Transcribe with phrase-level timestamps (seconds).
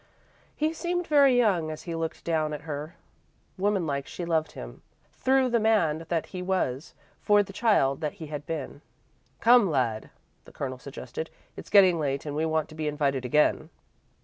[0.55, 2.95] He seemed very young as he looked down at her.
[3.55, 4.81] Woman like she loved him,
[5.13, 8.81] through the man that he was, for the child that he had been.
[9.41, 10.09] "Come, lad,"
[10.45, 13.69] the Colonel suggested, "it's getting late and we want to be invited again."